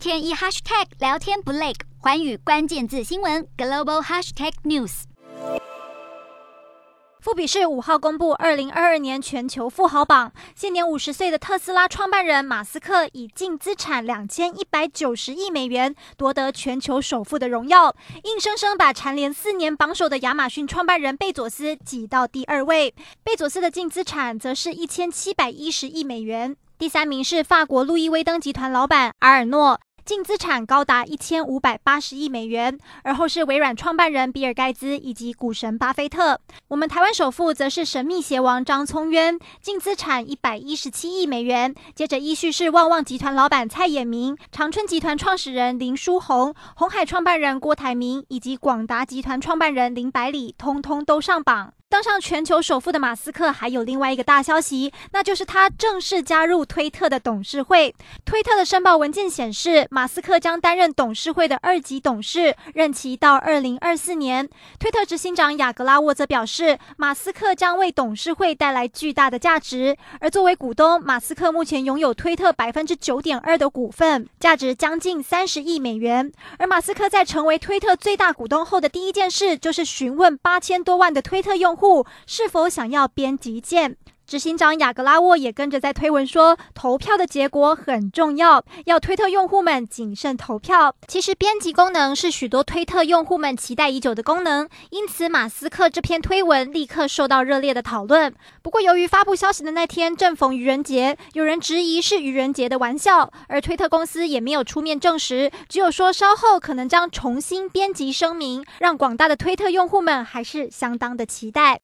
[0.00, 5.02] 天一 hashtag 聊天不累，寰宇关键字新闻 global hashtag news。
[7.20, 17.94] 富比士五号公布二零二二年全球富豪榜，现年五十岁的特斯拉创办人马斯克以净资产两千一百九十亿美元夺得全球首富的荣耀，
[18.24, 22.94] 硬生生把蝉联四年榜首的亚马逊创办人贝佐斯挤到第二位。
[23.22, 29.78] 贝佐斯的净资产则是一千七百一十亿美元，第三名是法国路易威登集团老板阿尔诺。
[30.10, 36.40] 净资产高达一千五百八十亿美元，而后是微软创办人比尔盖茨以及股神巴菲特。
[36.66, 41.72] 我们台湾首富则是神秘鞋王张聪渊，净资产一百一十七亿美元。
[41.94, 51.72] 接着依序是旺旺集团老板蔡衍明、长春集团创始人林书鸿、鸿海创办人郭台铭以及广达集团创办人林百里，通通都上榜。
[51.90, 57.92] 当上全球首富的马斯克还有另外一个大消息，那就是他正式加入推特的董事会。
[58.24, 64.48] 推特的申报文件显示，马斯克将担任董事会的二级董事，任期到二零二四年。
[64.78, 69.96] 推特执行长雅格拉沃则表示，马斯克将为董事会带来巨大的价值。
[70.20, 76.30] 而作为股东，马斯克目前拥有推特百分之九点二的股份，价值将近三十亿美元。
[76.58, 81.79] 而马斯克在成为推特最大股东后的第一件事，就是询问八千多万的推特用户。
[81.80, 83.96] 户是否想要编辑键？
[84.30, 90.94] 执行长雅格拉沃也跟着在推文说，投票的结果很重要，要推特用户们谨慎投票。
[91.08, 98.32] 其实编辑功能是许多推特用户们期待已久的功能，因此马斯克这篇推文立刻受到热烈的讨论。
[98.62, 111.78] 不过由于发布消息的那天正逢愚人节，有人质疑是愚人节的玩笑，而推特公司也没有出面证实，只有说稍后可能将重新编辑声明，让广大的推特用户们还是相当的期待。